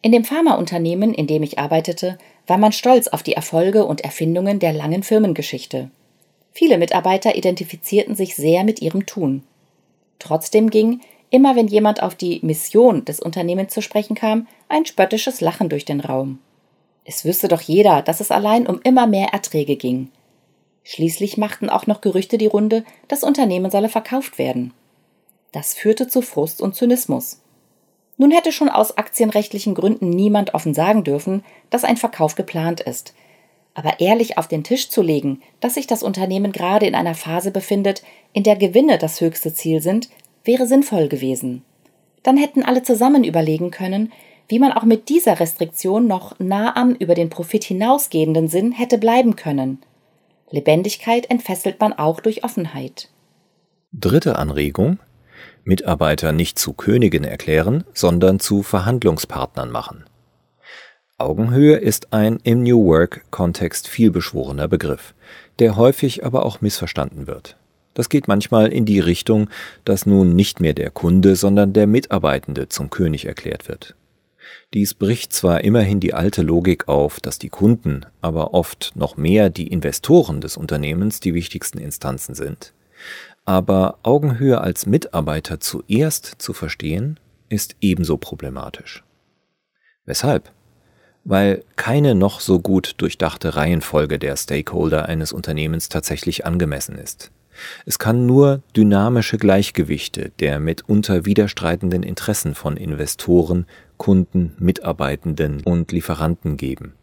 In 0.00 0.12
dem 0.12 0.24
Pharmaunternehmen, 0.24 1.12
in 1.12 1.26
dem 1.26 1.42
ich 1.42 1.58
arbeitete, 1.58 2.18
war 2.46 2.58
man 2.58 2.72
stolz 2.72 3.08
auf 3.08 3.22
die 3.22 3.32
Erfolge 3.32 3.84
und 3.84 4.02
Erfindungen 4.02 4.58
der 4.58 4.72
langen 4.72 5.02
Firmengeschichte. 5.02 5.90
Viele 6.52 6.78
Mitarbeiter 6.78 7.36
identifizierten 7.36 8.14
sich 8.14 8.36
sehr 8.36 8.64
mit 8.64 8.80
ihrem 8.80 9.06
Tun. 9.06 9.42
Trotzdem 10.18 10.70
ging, 10.70 11.00
immer 11.30 11.56
wenn 11.56 11.68
jemand 11.68 12.02
auf 12.02 12.14
die 12.14 12.40
Mission 12.42 13.04
des 13.04 13.20
Unternehmens 13.20 13.72
zu 13.72 13.82
sprechen 13.82 14.14
kam, 14.14 14.46
ein 14.68 14.86
spöttisches 14.86 15.40
Lachen 15.40 15.68
durch 15.68 15.84
den 15.84 16.00
Raum. 16.00 16.38
Es 17.04 17.24
wüsste 17.24 17.48
doch 17.48 17.60
jeder, 17.60 18.02
dass 18.02 18.20
es 18.20 18.30
allein 18.30 18.66
um 18.66 18.80
immer 18.82 19.06
mehr 19.06 19.28
Erträge 19.28 19.76
ging. 19.76 20.10
Schließlich 20.84 21.36
machten 21.36 21.68
auch 21.70 21.86
noch 21.86 22.00
Gerüchte 22.00 22.38
die 22.38 22.46
Runde, 22.46 22.84
das 23.08 23.22
Unternehmen 23.22 23.70
solle 23.70 23.88
verkauft 23.88 24.38
werden. 24.38 24.72
Das 25.52 25.74
führte 25.74 26.08
zu 26.08 26.22
Frust 26.22 26.60
und 26.60 26.74
Zynismus. 26.74 27.40
Nun 28.18 28.30
hätte 28.30 28.52
schon 28.52 28.68
aus 28.68 28.98
aktienrechtlichen 28.98 29.74
Gründen 29.74 30.10
niemand 30.10 30.54
offen 30.54 30.74
sagen 30.74 31.04
dürfen, 31.04 31.44
dass 31.70 31.84
ein 31.84 31.96
Verkauf 31.96 32.34
geplant 32.34 32.80
ist, 32.80 33.14
aber 33.74 34.00
ehrlich 34.00 34.38
auf 34.38 34.48
den 34.48 34.64
Tisch 34.64 34.88
zu 34.90 35.02
legen, 35.02 35.40
dass 35.60 35.74
sich 35.74 35.86
das 35.86 36.02
Unternehmen 36.02 36.50
gerade 36.50 36.86
in 36.86 36.96
einer 36.96 37.14
Phase 37.14 37.52
befindet, 37.52 38.02
in 38.32 38.42
der 38.42 38.56
Gewinne 38.56 38.98
das 38.98 39.20
höchste 39.20 39.54
Ziel 39.54 39.80
sind, 39.80 40.08
wäre 40.44 40.66
sinnvoll 40.66 41.08
gewesen. 41.08 41.62
Dann 42.22 42.36
hätten 42.36 42.62
alle 42.62 42.82
zusammen 42.82 43.24
überlegen 43.24 43.70
können, 43.70 44.12
wie 44.48 44.58
man 44.58 44.72
auch 44.72 44.84
mit 44.84 45.08
dieser 45.08 45.40
Restriktion 45.40 46.06
noch 46.06 46.38
nah 46.38 46.74
am 46.76 46.94
über 46.94 47.14
den 47.14 47.30
Profit 47.30 47.64
hinausgehenden 47.64 48.48
Sinn 48.48 48.72
hätte 48.72 48.98
bleiben 48.98 49.36
können. 49.36 49.80
Lebendigkeit 50.50 51.30
entfesselt 51.30 51.80
man 51.80 51.92
auch 51.92 52.20
durch 52.20 52.44
Offenheit. 52.44 53.10
Dritte 53.92 54.38
Anregung 54.38 54.98
Mitarbeiter 55.68 56.32
nicht 56.32 56.58
zu 56.58 56.72
Königen 56.72 57.24
erklären, 57.24 57.84
sondern 57.92 58.40
zu 58.40 58.62
Verhandlungspartnern 58.62 59.70
machen. 59.70 60.04
Augenhöhe 61.18 61.76
ist 61.76 62.12
ein 62.14 62.40
im 62.42 62.62
New 62.62 62.86
Work-Kontext 62.86 63.86
vielbeschworener 63.86 64.66
Begriff, 64.66 65.14
der 65.58 65.76
häufig 65.76 66.24
aber 66.24 66.46
auch 66.46 66.62
missverstanden 66.62 67.26
wird. 67.26 67.56
Das 67.98 68.08
geht 68.08 68.28
manchmal 68.28 68.68
in 68.68 68.84
die 68.84 69.00
Richtung, 69.00 69.50
dass 69.84 70.06
nun 70.06 70.36
nicht 70.36 70.60
mehr 70.60 70.72
der 70.72 70.88
Kunde, 70.88 71.34
sondern 71.34 71.72
der 71.72 71.88
Mitarbeitende 71.88 72.68
zum 72.68 72.90
König 72.90 73.24
erklärt 73.24 73.66
wird. 73.66 73.96
Dies 74.72 74.94
bricht 74.94 75.32
zwar 75.32 75.64
immerhin 75.64 75.98
die 75.98 76.14
alte 76.14 76.42
Logik 76.42 76.86
auf, 76.86 77.18
dass 77.18 77.40
die 77.40 77.48
Kunden, 77.48 78.06
aber 78.20 78.54
oft 78.54 78.92
noch 78.94 79.16
mehr 79.16 79.50
die 79.50 79.66
Investoren 79.66 80.40
des 80.40 80.56
Unternehmens 80.56 81.18
die 81.18 81.34
wichtigsten 81.34 81.78
Instanzen 81.78 82.36
sind, 82.36 82.72
aber 83.44 83.98
Augenhöhe 84.04 84.60
als 84.60 84.86
Mitarbeiter 84.86 85.58
zuerst 85.58 86.36
zu 86.38 86.52
verstehen, 86.52 87.18
ist 87.48 87.74
ebenso 87.80 88.16
problematisch. 88.16 89.02
Weshalb? 90.04 90.52
weil 91.24 91.62
keine 91.76 92.14
noch 92.14 92.40
so 92.40 92.58
gut 92.58 92.94
durchdachte 92.98 93.54
Reihenfolge 93.54 94.18
der 94.18 94.34
Stakeholder 94.36 95.06
eines 95.06 95.30
Unternehmens 95.32 95.90
tatsächlich 95.90 96.46
angemessen 96.46 96.96
ist. 96.96 97.32
Es 97.86 97.98
kann 97.98 98.26
nur 98.26 98.62
dynamische 98.76 99.38
Gleichgewichte 99.38 100.32
der 100.40 100.60
mitunter 100.60 101.24
widerstreitenden 101.24 102.02
Interessen 102.02 102.54
von 102.54 102.76
Investoren, 102.76 103.66
Kunden, 103.96 104.54
Mitarbeitenden 104.58 105.62
und 105.64 105.92
Lieferanten 105.92 106.56
geben. 106.56 106.94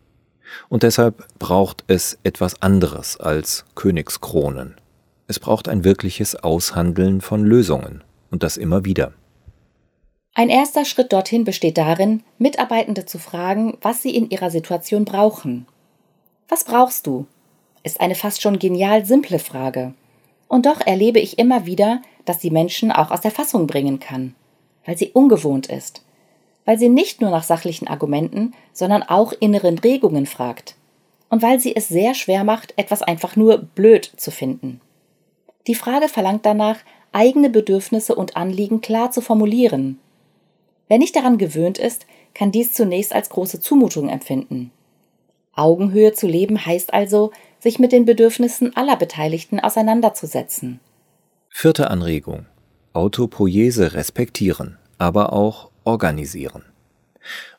Und 0.69 0.83
deshalb 0.83 1.27
braucht 1.39 1.83
es 1.87 2.19
etwas 2.23 2.61
anderes 2.61 3.19
als 3.19 3.65
Königskronen. 3.75 4.75
Es 5.27 5.39
braucht 5.39 5.67
ein 5.67 5.83
wirkliches 5.83 6.35
Aushandeln 6.35 7.21
von 7.21 7.43
Lösungen 7.43 8.03
und 8.29 8.43
das 8.43 8.57
immer 8.57 8.85
wieder. 8.85 9.13
Ein 10.35 10.49
erster 10.49 10.85
Schritt 10.85 11.13
dorthin 11.13 11.45
besteht 11.45 11.77
darin, 11.77 12.21
Mitarbeitende 12.37 13.05
zu 13.05 13.17
fragen, 13.17 13.77
was 13.81 14.01
sie 14.01 14.15
in 14.15 14.29
ihrer 14.29 14.51
Situation 14.51 15.05
brauchen. 15.05 15.65
Was 16.47 16.63
brauchst 16.63 17.07
du? 17.07 17.25
ist 17.83 18.01
eine 18.01 18.15
fast 18.15 18.41
schon 18.41 18.59
genial 18.59 19.05
simple 19.05 19.39
Frage. 19.39 19.93
Und 20.47 20.65
doch 20.65 20.81
erlebe 20.81 21.19
ich 21.19 21.39
immer 21.39 21.65
wieder, 21.65 22.01
dass 22.25 22.41
sie 22.41 22.51
Menschen 22.51 22.91
auch 22.91 23.11
aus 23.11 23.21
der 23.21 23.31
Fassung 23.31 23.67
bringen 23.67 23.99
kann, 23.99 24.35
weil 24.85 24.97
sie 24.97 25.11
ungewohnt 25.11 25.67
ist, 25.67 26.03
weil 26.65 26.77
sie 26.77 26.89
nicht 26.89 27.21
nur 27.21 27.31
nach 27.31 27.43
sachlichen 27.43 27.87
Argumenten, 27.87 28.53
sondern 28.73 29.03
auch 29.03 29.33
inneren 29.33 29.79
Regungen 29.79 30.25
fragt 30.25 30.75
und 31.29 31.41
weil 31.41 31.59
sie 31.59 31.75
es 31.75 31.87
sehr 31.87 32.13
schwer 32.13 32.43
macht, 32.43 32.73
etwas 32.77 33.01
einfach 33.01 33.35
nur 33.35 33.57
blöd 33.57 34.11
zu 34.17 34.31
finden. 34.31 34.81
Die 35.67 35.75
Frage 35.75 36.09
verlangt 36.09 36.45
danach, 36.45 36.77
eigene 37.11 37.49
Bedürfnisse 37.49 38.15
und 38.15 38.35
Anliegen 38.35 38.81
klar 38.81 39.11
zu 39.11 39.21
formulieren 39.21 39.99
Wer 40.87 40.97
nicht 40.99 41.15
daran 41.15 41.37
gewöhnt 41.37 41.77
ist, 41.77 42.05
kann 42.33 42.51
dies 42.51 42.73
zunächst 42.73 43.13
als 43.13 43.29
große 43.29 43.59
Zumutung 43.59 44.09
empfinden. 44.09 44.71
Augenhöhe 45.55 46.13
zu 46.13 46.27
leben 46.27 46.65
heißt 46.65 46.93
also, 46.93 47.31
sich 47.59 47.79
mit 47.79 47.91
den 47.91 48.05
Bedürfnissen 48.05 48.75
aller 48.75 48.95
Beteiligten 48.95 49.59
auseinanderzusetzen. 49.59 50.79
Vierte 51.49 51.89
Anregung. 51.89 52.45
Autopoiese 52.93 53.93
respektieren, 53.93 54.77
aber 54.97 55.33
auch 55.33 55.69
organisieren. 55.83 56.63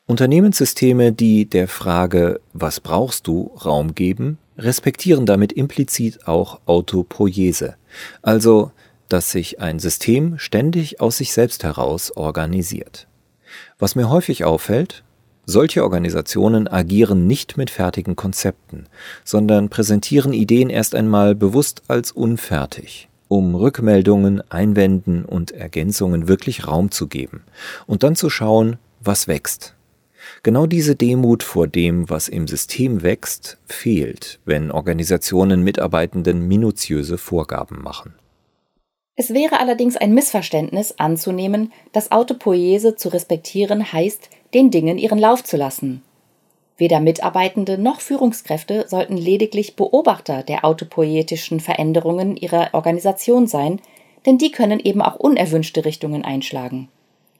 Unternehmenssysteme, 0.05 1.11
die 1.11 1.49
der 1.49 1.67
Frage 1.67 2.39
Was 2.53 2.79
brauchst 2.79 3.27
du 3.27 3.51
Raum 3.65 3.93
geben, 3.93 4.37
respektieren 4.57 5.25
damit 5.25 5.51
implizit 5.51 6.27
auch 6.27 6.61
Autopoiese, 6.65 7.75
also 8.21 8.71
dass 9.09 9.31
sich 9.31 9.59
ein 9.59 9.79
System 9.79 10.37
ständig 10.37 10.99
aus 11.01 11.17
sich 11.17 11.33
selbst 11.33 11.63
heraus 11.63 12.11
organisiert. 12.11 13.07
Was 13.79 13.95
mir 13.95 14.09
häufig 14.09 14.43
auffällt, 14.43 15.03
solche 15.47 15.81
Organisationen 15.81 16.67
agieren 16.67 17.25
nicht 17.25 17.57
mit 17.57 17.71
fertigen 17.71 18.15
Konzepten, 18.15 18.85
sondern 19.23 19.69
präsentieren 19.69 20.33
Ideen 20.33 20.69
erst 20.69 20.93
einmal 20.93 21.33
bewusst 21.33 21.83
als 21.87 22.11
unfertig, 22.11 23.07
um 23.29 23.55
Rückmeldungen, 23.55 24.43
Einwänden 24.51 25.25
und 25.25 25.51
Ergänzungen 25.51 26.27
wirklich 26.27 26.67
Raum 26.67 26.91
zu 26.91 27.07
geben 27.07 27.43
und 27.87 28.03
dann 28.03 28.15
zu 28.15 28.29
schauen, 28.29 28.75
was 28.99 29.27
wächst. 29.27 29.73
Genau 30.43 30.65
diese 30.65 30.95
Demut 30.95 31.43
vor 31.43 31.67
dem, 31.67 32.09
was 32.09 32.27
im 32.27 32.47
System 32.47 33.01
wächst, 33.01 33.57
fehlt, 33.65 34.39
wenn 34.43 34.69
Organisationen 34.69 35.63
Mitarbeitenden 35.63 36.45
minutiöse 36.45 37.17
Vorgaben 37.17 37.81
machen. 37.81 38.13
Es 39.19 39.33
wäre 39.33 39.59
allerdings 39.59 39.97
ein 39.97 40.13
Missverständnis 40.13 40.93
anzunehmen, 40.99 41.73
dass 41.91 42.11
Autopoiese 42.11 42.95
zu 42.95 43.09
respektieren 43.09 43.91
heißt, 43.91 44.29
den 44.53 44.71
Dingen 44.71 44.97
ihren 44.97 45.19
Lauf 45.19 45.43
zu 45.43 45.57
lassen. 45.57 46.03
Weder 46.77 46.99
Mitarbeitende 46.99 47.77
noch 47.77 48.01
Führungskräfte 48.01 48.85
sollten 48.87 49.17
lediglich 49.17 49.75
Beobachter 49.75 50.43
der 50.43 50.63
autopoietischen 50.63 51.59
Veränderungen 51.59 52.37
ihrer 52.37 52.69
Organisation 52.73 53.47
sein, 53.47 53.81
denn 54.25 54.37
die 54.37 54.51
können 54.51 54.79
eben 54.79 55.01
auch 55.01 55.15
unerwünschte 55.15 55.85
Richtungen 55.85 56.23
einschlagen. 56.23 56.89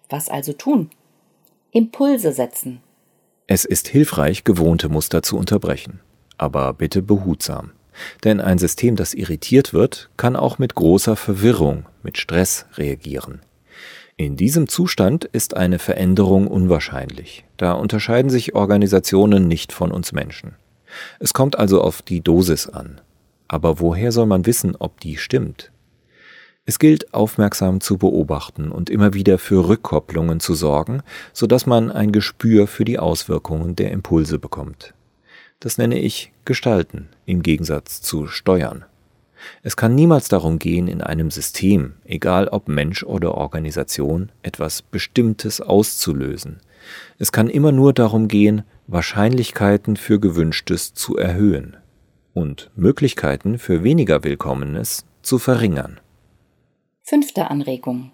Was 0.10 0.30
also 0.30 0.54
tun? 0.54 0.90
Impulse 1.72 2.32
setzen. 2.32 2.82
Es 3.46 3.66
ist 3.66 3.88
hilfreich, 3.88 4.44
gewohnte 4.44 4.90
Muster 4.90 5.22
zu 5.22 5.38
unterbrechen, 5.38 6.00
aber 6.38 6.74
bitte 6.74 7.02
behutsam. 7.02 7.72
Denn 8.24 8.42
ein 8.42 8.58
System, 8.58 8.96
das 8.96 9.14
irritiert 9.14 9.74
wird, 9.74 10.10
kann 10.18 10.36
auch 10.36 10.60
mit 10.60 10.76
großer 10.76 11.16
Verwirrung, 11.16 11.86
mit 12.04 12.18
Stress 12.18 12.66
reagieren. 12.76 13.42
In 14.20 14.36
diesem 14.36 14.68
Zustand 14.68 15.26
ist 15.26 15.56
eine 15.56 15.78
Veränderung 15.78 16.48
unwahrscheinlich. 16.48 17.46
Da 17.56 17.74
unterscheiden 17.74 18.32
sich 18.32 18.56
Organisationen 18.56 19.48
nicht 19.48 19.72
von 19.72 19.92
uns 19.92 20.12
Menschen. 20.12 20.56
Es 21.20 21.34
kommt 21.34 21.60
also 21.60 21.82
auf 21.82 22.02
die 22.02 22.22
Dosis 22.22 22.68
an. 22.68 23.00
Aber 23.48 23.80
woher 23.80 24.12
soll 24.12 24.26
man 24.26 24.48
wissen, 24.48 24.76
ob 24.76 25.00
die 25.02 25.18
stimmt? 25.18 25.72
Es 26.66 26.80
gilt 26.80 27.14
aufmerksam 27.14 27.80
zu 27.80 28.00
beobachten 28.00 28.72
und 28.72 28.90
immer 28.90 29.14
wieder 29.14 29.38
für 29.38 29.70
Rückkopplungen 29.70 30.40
zu 30.40 30.56
sorgen, 30.56 31.04
so 31.32 31.46
dass 31.46 31.68
man 31.68 31.92
ein 31.92 32.12
Gespür 32.12 32.66
für 32.66 32.86
die 32.86 32.98
Auswirkungen 32.98 33.76
der 33.76 33.92
Impulse 33.92 34.40
bekommt. 34.40 34.96
Das 35.60 35.78
nenne 35.78 36.00
ich 36.00 36.34
Gestalten 36.44 37.10
im 37.28 37.44
Gegensatz 37.44 38.02
zu 38.02 38.26
Steuern. 38.26 38.84
Es 39.64 39.76
kann 39.76 39.96
niemals 39.96 40.28
darum 40.28 40.60
gehen, 40.60 40.88
in 40.88 41.02
einem 41.02 41.32
System, 41.32 41.96
egal 42.06 42.48
ob 42.48 42.68
Mensch 42.68 43.04
oder 43.04 43.36
Organisation, 43.36 44.32
etwas 44.42 44.82
Bestimmtes 44.82 45.62
auszulösen. 45.62 46.62
Es 47.18 47.32
kann 47.32 47.50
immer 47.50 47.72
nur 47.72 47.94
darum 47.94 48.28
gehen, 48.28 48.64
Wahrscheinlichkeiten 48.88 49.98
für 49.98 50.20
Gewünschtes 50.20 50.94
zu 50.94 51.18
erhöhen 51.18 51.78
und 52.34 52.72
Möglichkeiten 52.76 53.58
für 53.58 53.84
weniger 53.84 54.24
Willkommenes 54.24 55.06
zu 55.22 55.40
verringern. 55.40 56.00
Fünfte 57.04 57.50
Anregung. 57.50 58.12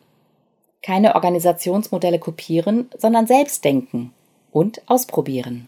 Keine 0.82 1.16
Organisationsmodelle 1.16 2.20
kopieren, 2.20 2.90
sondern 2.98 3.28
selbst 3.28 3.64
denken 3.64 4.14
und 4.52 4.82
ausprobieren. 4.88 5.68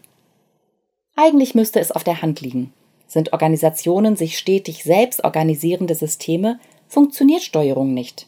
Eigentlich 1.16 1.54
müsste 1.54 1.80
es 1.80 1.90
auf 1.90 2.04
der 2.04 2.22
Hand 2.22 2.40
liegen. 2.40 2.72
Sind 3.06 3.32
Organisationen 3.32 4.16
sich 4.16 4.38
stetig 4.38 4.82
selbst 4.84 5.24
organisierende 5.24 5.94
Systeme, 5.94 6.58
funktioniert 6.88 7.42
Steuerung 7.42 7.94
nicht. 7.94 8.26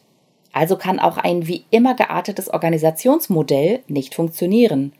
Also 0.51 0.77
kann 0.77 0.99
auch 0.99 1.17
ein 1.17 1.47
wie 1.47 1.65
immer 1.69 1.95
geartetes 1.95 2.49
Organisationsmodell 2.49 3.81
nicht 3.87 4.15
funktionieren. 4.15 4.93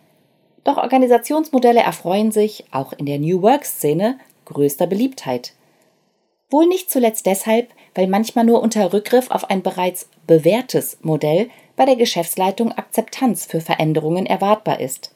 Doch 0.63 0.77
Organisationsmodelle 0.77 1.81
erfreuen 1.81 2.31
sich, 2.31 2.65
auch 2.71 2.93
in 2.93 3.05
der 3.05 3.19
New 3.19 3.41
Work-Szene, 3.41 4.19
größter 4.45 4.88
Beliebtheit. 4.88 5.53
Wohl 6.50 6.67
nicht 6.67 6.89
zuletzt 6.89 7.25
deshalb, 7.25 7.69
weil 7.95 8.07
manchmal 8.07 8.45
nur 8.45 8.62
unter 8.62 8.91
Rückgriff 8.93 9.31
auf 9.31 9.50
ein 9.50 9.62
bereits 9.62 10.09
bewährtes 10.27 10.98
Modell 11.01 11.50
bei 11.75 11.86
der 11.86 11.95
Geschäftsleitung 11.95 12.71
Akzeptanz 12.71 13.45
für 13.45 13.62
Veränderungen 13.62 14.25
erwartbar 14.25 14.79
ist. 14.79 15.13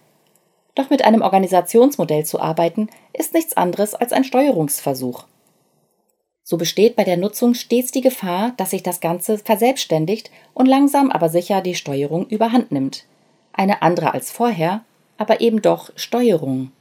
Doch 0.76 0.90
mit 0.90 1.06
einem 1.06 1.22
Organisationsmodell 1.22 2.26
zu 2.26 2.40
arbeiten, 2.40 2.90
ist 3.14 3.34
nichts 3.34 3.56
anderes 3.56 3.94
als 3.94 4.12
ein 4.12 4.24
Steuerungsversuch. 4.24 5.26
So 6.44 6.58
besteht 6.58 6.96
bei 6.96 7.04
der 7.04 7.18
Nutzung 7.18 7.54
stets 7.54 7.92
die 7.92 8.02
Gefahr, 8.02 8.54
dass 8.58 8.72
sich 8.72 8.84
das 8.84 9.00
Ganze 9.00 9.38
verselbstständigt 9.38 10.30
und 10.54 10.66
langsam 10.66 11.10
aber 11.10 11.30
sicher 11.30 11.62
die 11.62 11.76
Steuerung 11.76 12.28
überhand 12.28 12.72
nimmt. 12.72 13.06
Eine 13.54 13.82
andere 13.82 14.14
als 14.14 14.32
vorher, 14.32 14.84
aber 15.18 15.42
eben 15.42 15.62
doch 15.62 15.92
Steuerung. 15.96 16.72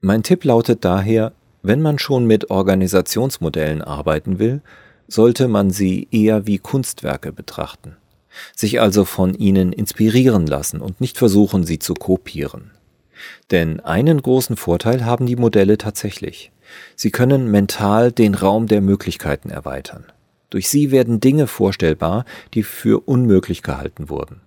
Mein 0.00 0.22
Tipp 0.22 0.44
lautet 0.44 0.84
daher, 0.84 1.32
wenn 1.62 1.82
man 1.82 1.98
schon 1.98 2.26
mit 2.26 2.50
Organisationsmodellen 2.50 3.82
arbeiten 3.82 4.38
will, 4.38 4.62
sollte 5.06 5.48
man 5.48 5.70
sie 5.70 6.08
eher 6.10 6.46
wie 6.46 6.58
Kunstwerke 6.58 7.32
betrachten, 7.32 7.96
sich 8.56 8.80
also 8.80 9.04
von 9.04 9.34
ihnen 9.34 9.72
inspirieren 9.72 10.46
lassen 10.46 10.80
und 10.80 11.00
nicht 11.00 11.18
versuchen, 11.18 11.64
sie 11.64 11.78
zu 11.78 11.94
kopieren. 11.94 12.70
Denn 13.50 13.80
einen 13.80 14.20
großen 14.20 14.56
Vorteil 14.56 15.04
haben 15.04 15.26
die 15.26 15.36
Modelle 15.36 15.78
tatsächlich. 15.78 16.52
Sie 16.96 17.10
können 17.10 17.50
mental 17.50 18.12
den 18.12 18.34
Raum 18.34 18.66
der 18.66 18.80
Möglichkeiten 18.80 19.50
erweitern. 19.50 20.06
Durch 20.50 20.68
sie 20.68 20.90
werden 20.90 21.20
Dinge 21.20 21.46
vorstellbar, 21.46 22.24
die 22.54 22.62
für 22.62 23.00
unmöglich 23.06 23.62
gehalten 23.62 24.08
wurden. 24.10 24.40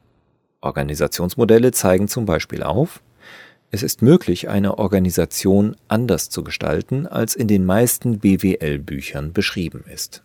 Organisationsmodelle 0.62 1.72
zeigen 1.72 2.08
zum 2.08 2.26
Beispiel 2.26 2.64
auf, 2.64 3.02
es 3.72 3.84
ist 3.84 4.02
möglich, 4.02 4.48
eine 4.48 4.78
Organisation 4.78 5.76
anders 5.88 6.30
zu 6.30 6.44
gestalten, 6.44 7.08
als 7.08 7.36
in 7.36 7.48
den 7.48 7.66
meisten 7.66 8.20
BWL-Büchern 8.20 9.34
beschrieben 9.34 9.84
ist. 9.92 10.24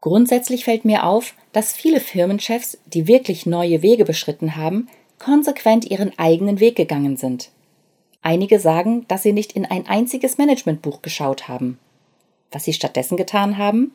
Grundsätzlich 0.00 0.64
fällt 0.64 0.84
mir 0.84 1.04
auf, 1.04 1.34
dass 1.52 1.72
viele 1.72 2.00
Firmenchefs, 2.00 2.76
die 2.84 3.06
wirklich 3.06 3.46
neue 3.46 3.80
Wege 3.80 4.04
beschritten 4.04 4.56
haben, 4.56 4.88
konsequent 5.24 5.90
ihren 5.90 6.12
eigenen 6.18 6.60
Weg 6.60 6.76
gegangen 6.76 7.16
sind. 7.16 7.50
Einige 8.20 8.58
sagen, 8.58 9.06
dass 9.08 9.22
sie 9.22 9.32
nicht 9.32 9.52
in 9.52 9.64
ein 9.64 9.86
einziges 9.86 10.36
Managementbuch 10.36 11.00
geschaut 11.00 11.48
haben. 11.48 11.78
Was 12.52 12.64
sie 12.64 12.74
stattdessen 12.74 13.16
getan 13.16 13.56
haben? 13.56 13.92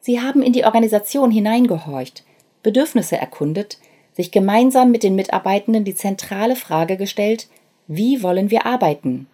Sie 0.00 0.20
haben 0.20 0.42
in 0.42 0.52
die 0.52 0.64
Organisation 0.64 1.30
hineingehorcht, 1.30 2.22
Bedürfnisse 2.62 3.16
erkundet, 3.16 3.78
sich 4.12 4.30
gemeinsam 4.30 4.90
mit 4.90 5.02
den 5.02 5.14
Mitarbeitenden 5.14 5.84
die 5.84 5.94
zentrale 5.94 6.54
Frage 6.54 6.96
gestellt, 6.96 7.48
wie 7.86 8.22
wollen 8.22 8.50
wir 8.50 8.66
arbeiten? 8.66 9.26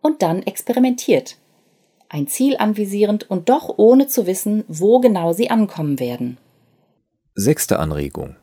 Und 0.00 0.22
dann 0.22 0.42
experimentiert. 0.42 1.36
Ein 2.08 2.26
Ziel 2.26 2.56
anvisierend 2.56 3.28
und 3.30 3.48
doch 3.50 3.74
ohne 3.76 4.06
zu 4.06 4.26
wissen, 4.26 4.64
wo 4.68 5.00
genau 5.00 5.32
sie 5.32 5.50
ankommen 5.50 6.00
werden. 6.00 6.38
Sechste 7.34 7.78
Anregung. 7.78 8.36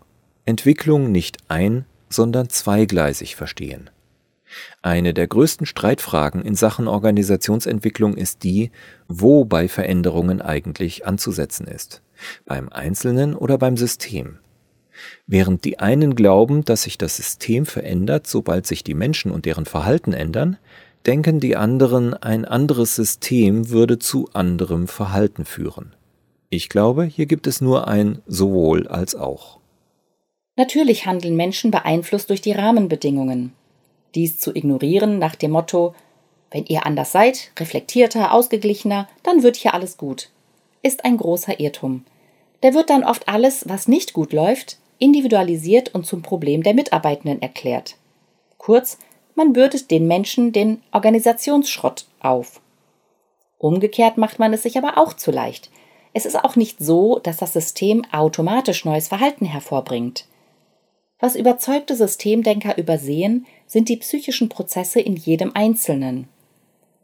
Entwicklung 0.46 1.12
nicht 1.12 1.38
ein, 1.48 1.86
sondern 2.12 2.50
zweigleisig 2.50 3.36
verstehen. 3.36 3.90
Eine 4.82 5.14
der 5.14 5.28
größten 5.28 5.66
Streitfragen 5.66 6.42
in 6.44 6.56
Sachen 6.56 6.88
Organisationsentwicklung 6.88 8.16
ist 8.16 8.44
die, 8.44 8.72
wo 9.08 9.46
bei 9.46 9.68
Veränderungen 9.68 10.42
eigentlich 10.42 11.06
anzusetzen 11.06 11.68
ist. 11.68 12.02
Beim 12.46 12.70
Einzelnen 12.70 13.36
oder 13.36 13.58
beim 13.58 13.78
System. 13.78 14.40
Während 15.26 15.64
die 15.66 15.80
einen 15.80 16.16
glauben, 16.16 16.64
dass 16.66 16.84
sich 16.84 16.98
das 16.98 17.18
System 17.18 17.66
verändert, 17.66 18.28
sobald 18.28 18.68
sich 18.68 18.84
die 18.84 18.94
Menschen 18.94 19.32
und 19.32 19.46
deren 19.46 19.66
Verhalten 19.66 20.14
ändern, 20.14 20.58
denken 21.06 21.40
die 21.40 21.56
anderen, 21.56 22.14
ein 22.14 22.46
anderes 22.46 22.96
System 22.96 23.70
würde 23.70 23.98
zu 23.98 24.30
anderem 24.34 24.88
Verhalten 24.88 25.46
führen. 25.46 25.96
Ich 26.50 26.70
glaube, 26.70 27.06
hier 27.06 27.26
gibt 27.26 27.48
es 27.48 27.62
nur 27.62 27.88
ein 27.88 28.22
sowohl 28.28 28.88
als 28.88 29.16
auch. 29.16 29.61
Natürlich 30.62 31.08
handeln 31.08 31.36
Menschen 31.36 31.72
beeinflusst 31.72 32.30
durch 32.30 32.40
die 32.40 32.52
Rahmenbedingungen. 32.52 33.52
Dies 34.14 34.38
zu 34.38 34.56
ignorieren 34.56 35.18
nach 35.18 35.34
dem 35.34 35.50
Motto, 35.50 35.96
wenn 36.52 36.68
ihr 36.68 36.86
anders 36.86 37.12
seid, 37.12 37.50
reflektierter, 37.60 38.32
ausgeglichener, 38.32 39.10
dann 39.24 39.42
wird 39.42 39.56
hier 39.56 39.74
alles 39.74 39.98
gut, 39.98 40.30
ist 40.84 41.04
ein 41.04 41.18
großer 41.18 41.60
Irrtum. 41.60 42.06
Der 42.62 42.76
wird 42.76 42.92
dann 42.92 43.04
oft 43.04 43.28
alles, 43.28 43.68
was 43.70 43.88
nicht 43.88 44.14
gut 44.14 44.34
läuft, 44.34 44.78
individualisiert 45.00 45.96
und 45.96 46.06
zum 46.06 46.22
Problem 46.22 46.62
der 46.62 46.76
Mitarbeitenden 46.76 47.42
erklärt. 47.42 47.96
Kurz, 48.60 49.00
man 49.34 49.54
bürdet 49.54 49.90
den 49.90 50.06
Menschen 50.06 50.52
den 50.52 50.84
Organisationsschrott 50.92 52.06
auf. 52.20 52.62
Umgekehrt 53.58 54.20
macht 54.20 54.38
man 54.38 54.54
es 54.54 54.62
sich 54.62 54.78
aber 54.78 55.00
auch 55.00 55.14
zu 55.14 55.32
leicht. 55.32 55.72
Es 56.14 56.28
ist 56.28 56.36
auch 56.36 56.56
nicht 56.56 56.78
so, 56.78 57.18
dass 57.18 57.38
das 57.38 57.54
System 57.54 58.06
automatisch 58.12 58.86
neues 58.86 59.08
Verhalten 59.08 59.46
hervorbringt. 59.46 60.28
Was 61.22 61.36
überzeugte 61.36 61.96
Systemdenker 61.96 62.78
übersehen, 62.80 63.46
sind 63.68 63.88
die 63.90 63.98
psychischen 63.98 64.50
Prozesse 64.50 65.00
in 65.00 65.16
jedem 65.16 65.52
Einzelnen. 65.54 66.28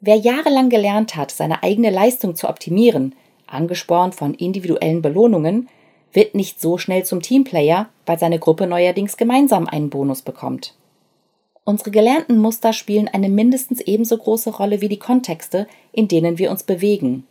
Wer 0.01 0.15
jahrelang 0.15 0.69
gelernt 0.69 1.15
hat, 1.15 1.31
seine 1.31 1.61
eigene 1.63 1.91
Leistung 1.91 2.35
zu 2.35 2.49
optimieren, 2.49 3.15
angespornt 3.45 4.15
von 4.15 4.33
individuellen 4.33 5.03
Belohnungen, 5.03 5.69
wird 6.11 6.33
nicht 6.33 6.59
so 6.59 6.79
schnell 6.79 7.05
zum 7.05 7.21
Teamplayer, 7.21 7.89
weil 8.07 8.17
seine 8.17 8.39
Gruppe 8.39 8.65
neuerdings 8.65 9.17
gemeinsam 9.17 9.67
einen 9.67 9.91
Bonus 9.91 10.23
bekommt. 10.23 10.73
Unsere 11.63 11.91
gelernten 11.91 12.39
Muster 12.39 12.73
spielen 12.73 13.07
eine 13.07 13.29
mindestens 13.29 13.81
ebenso 13.81 14.17
große 14.17 14.49
Rolle 14.49 14.81
wie 14.81 14.89
die 14.89 14.99
Kontexte, 14.99 15.67
in 15.91 16.07
denen 16.07 16.39
wir 16.39 16.49
uns 16.49 16.63
bewegen. 16.63 17.27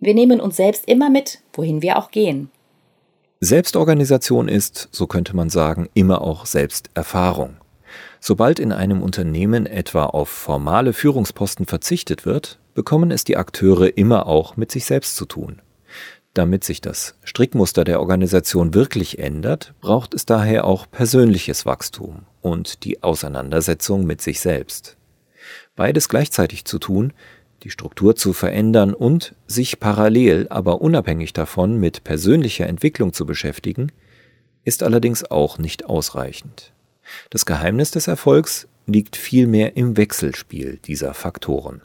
Wir 0.00 0.14
nehmen 0.14 0.40
uns 0.40 0.56
selbst 0.56 0.88
immer 0.88 1.10
mit, 1.10 1.40
wohin 1.52 1.82
wir 1.82 1.98
auch 1.98 2.10
gehen. 2.10 2.50
Selbstorganisation 3.44 4.46
ist, 4.46 4.88
so 4.92 5.08
könnte 5.08 5.34
man 5.34 5.50
sagen, 5.50 5.88
immer 5.94 6.22
auch 6.22 6.46
Selbsterfahrung. 6.46 7.56
Sobald 8.20 8.60
in 8.60 8.70
einem 8.70 9.02
Unternehmen 9.02 9.66
etwa 9.66 10.06
auf 10.06 10.28
formale 10.28 10.92
Führungsposten 10.92 11.66
verzichtet 11.66 12.24
wird, 12.24 12.60
bekommen 12.74 13.10
es 13.10 13.24
die 13.24 13.36
Akteure 13.36 13.98
immer 13.98 14.28
auch 14.28 14.56
mit 14.56 14.70
sich 14.70 14.84
selbst 14.84 15.16
zu 15.16 15.24
tun. 15.24 15.60
Damit 16.34 16.62
sich 16.62 16.80
das 16.80 17.16
Strickmuster 17.24 17.82
der 17.82 17.98
Organisation 17.98 18.74
wirklich 18.74 19.18
ändert, 19.18 19.74
braucht 19.80 20.14
es 20.14 20.24
daher 20.24 20.64
auch 20.64 20.88
persönliches 20.88 21.66
Wachstum 21.66 22.26
und 22.42 22.84
die 22.84 23.02
Auseinandersetzung 23.02 24.04
mit 24.04 24.22
sich 24.22 24.38
selbst. 24.38 24.96
Beides 25.74 26.08
gleichzeitig 26.08 26.64
zu 26.64 26.78
tun, 26.78 27.12
die 27.62 27.70
Struktur 27.70 28.16
zu 28.16 28.32
verändern 28.32 28.94
und 28.94 29.34
sich 29.46 29.80
parallel, 29.80 30.46
aber 30.50 30.80
unabhängig 30.80 31.32
davon 31.32 31.78
mit 31.78 32.04
persönlicher 32.04 32.66
Entwicklung 32.66 33.12
zu 33.12 33.24
beschäftigen, 33.24 33.92
ist 34.64 34.82
allerdings 34.82 35.24
auch 35.30 35.58
nicht 35.58 35.86
ausreichend. 35.86 36.72
Das 37.30 37.46
Geheimnis 37.46 37.90
des 37.90 38.08
Erfolgs 38.08 38.68
liegt 38.86 39.16
vielmehr 39.16 39.76
im 39.76 39.96
Wechselspiel 39.96 40.78
dieser 40.84 41.14
Faktoren. 41.14 41.82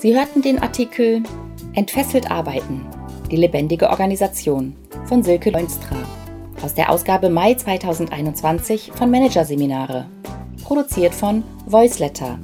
Sie 0.00 0.14
hörten 0.14 0.42
den 0.42 0.58
Artikel 0.58 1.22
Entfesselt 1.72 2.30
arbeiten, 2.30 2.82
die 3.34 3.40
lebendige 3.40 3.90
Organisation 3.90 4.76
von 5.06 5.24
Silke 5.24 5.50
Leunstra 5.50 5.96
aus 6.62 6.72
der 6.72 6.88
Ausgabe 6.88 7.28
Mai 7.28 7.54
2021 7.54 8.92
von 8.94 9.10
Managerseminare, 9.10 10.06
produziert 10.62 11.12
von 11.12 11.42
Voiceletter. 11.66 12.38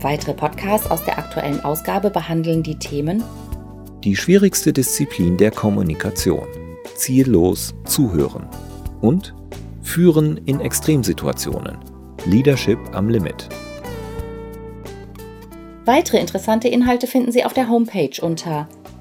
Weitere 0.00 0.34
Podcasts 0.34 0.90
aus 0.90 1.02
der 1.06 1.18
aktuellen 1.18 1.64
Ausgabe 1.64 2.10
behandeln 2.10 2.62
die 2.62 2.78
Themen 2.78 3.24
Die 4.04 4.14
schwierigste 4.14 4.70
Disziplin 4.70 5.38
der 5.38 5.50
Kommunikation, 5.50 6.46
ziellos 6.94 7.74
zuhören 7.86 8.46
und 9.00 9.34
Führen 9.80 10.42
in 10.44 10.60
Extremsituationen, 10.60 11.78
Leadership 12.26 12.78
am 12.92 13.08
Limit. 13.08 13.48
Weitere 15.86 16.18
interessante 16.18 16.68
Inhalte 16.68 17.06
finden 17.06 17.32
Sie 17.32 17.46
auf 17.46 17.54
der 17.54 17.70
Homepage 17.70 18.20
unter 18.20 18.68